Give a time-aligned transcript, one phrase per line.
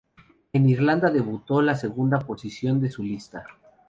[0.53, 3.45] En Irlanda debutó en la segunda posición de su lista.